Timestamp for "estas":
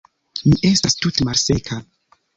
0.69-0.97